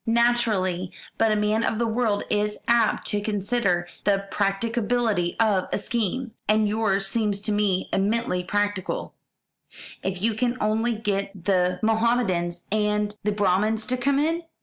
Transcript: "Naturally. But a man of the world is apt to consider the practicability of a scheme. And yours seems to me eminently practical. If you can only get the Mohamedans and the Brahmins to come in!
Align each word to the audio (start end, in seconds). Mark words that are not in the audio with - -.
"Naturally. 0.03 0.91
But 1.19 1.31
a 1.31 1.35
man 1.35 1.63
of 1.63 1.77
the 1.77 1.85
world 1.85 2.23
is 2.27 2.57
apt 2.67 3.05
to 3.09 3.21
consider 3.21 3.87
the 4.03 4.25
practicability 4.31 5.37
of 5.39 5.67
a 5.71 5.77
scheme. 5.77 6.31
And 6.47 6.67
yours 6.67 7.05
seems 7.05 7.39
to 7.41 7.51
me 7.51 7.87
eminently 7.93 8.43
practical. 8.43 9.13
If 10.01 10.19
you 10.19 10.33
can 10.33 10.57
only 10.59 10.95
get 10.95 11.45
the 11.45 11.79
Mohamedans 11.83 12.63
and 12.71 13.15
the 13.23 13.31
Brahmins 13.31 13.85
to 13.85 13.95
come 13.95 14.17
in! 14.17 14.41